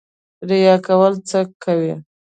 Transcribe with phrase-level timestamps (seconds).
[0.49, 1.93] ریا کول څه کوي؟